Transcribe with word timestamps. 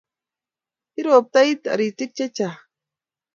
iruptoi 0.99 1.51
toritik 1.63 2.11
chechang 2.17 2.57